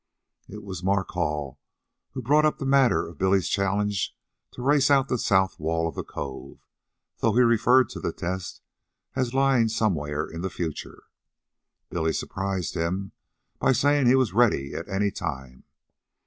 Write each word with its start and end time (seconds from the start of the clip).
It 0.49 0.63
was 0.63 0.83
Mark 0.83 1.09
Hall 1.09 1.59
who 2.13 2.23
brought 2.23 2.43
up 2.43 2.57
the 2.57 2.65
matter 2.65 3.07
of 3.07 3.19
Billy's 3.19 3.47
challenge 3.47 4.15
to 4.49 4.63
race 4.63 4.89
out 4.89 5.09
the 5.09 5.19
south 5.19 5.59
wall 5.59 5.87
of 5.87 5.93
the 5.93 6.03
cove, 6.03 6.65
though 7.19 7.33
he 7.33 7.41
referred 7.41 7.89
to 7.89 7.99
the 7.99 8.11
test 8.11 8.61
as 9.15 9.35
lying 9.35 9.67
somewhere 9.67 10.25
in 10.25 10.41
the 10.41 10.49
future. 10.49 11.03
Billy 11.91 12.13
surprised 12.13 12.73
him 12.73 13.11
by 13.59 13.73
saying 13.73 14.07
he 14.07 14.15
was 14.15 14.33
ready 14.33 14.73
at 14.73 14.89
any 14.89 15.11
time. 15.11 15.65